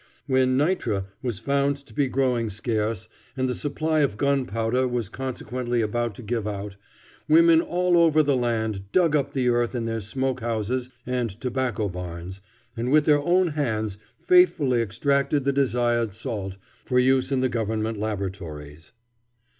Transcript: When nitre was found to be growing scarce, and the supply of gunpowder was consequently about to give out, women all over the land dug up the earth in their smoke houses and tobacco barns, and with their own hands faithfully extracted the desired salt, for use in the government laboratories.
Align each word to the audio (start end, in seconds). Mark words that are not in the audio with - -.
When 0.25 0.57
nitre 0.57 1.03
was 1.21 1.37
found 1.37 1.77
to 1.85 1.93
be 1.93 2.07
growing 2.07 2.49
scarce, 2.49 3.07
and 3.37 3.47
the 3.47 3.53
supply 3.53 3.99
of 3.99 4.17
gunpowder 4.17 4.87
was 4.87 5.09
consequently 5.09 5.79
about 5.83 6.15
to 6.15 6.23
give 6.23 6.47
out, 6.47 6.75
women 7.29 7.61
all 7.61 7.95
over 7.95 8.23
the 8.23 8.35
land 8.35 8.91
dug 8.91 9.15
up 9.15 9.33
the 9.33 9.47
earth 9.49 9.75
in 9.75 9.85
their 9.85 10.01
smoke 10.01 10.39
houses 10.39 10.89
and 11.05 11.29
tobacco 11.29 11.87
barns, 11.87 12.41
and 12.75 12.91
with 12.91 13.05
their 13.05 13.21
own 13.21 13.49
hands 13.49 13.99
faithfully 14.17 14.81
extracted 14.81 15.45
the 15.45 15.53
desired 15.53 16.15
salt, 16.15 16.57
for 16.83 16.97
use 16.97 17.31
in 17.31 17.41
the 17.41 17.47
government 17.47 17.99
laboratories. 17.99 18.93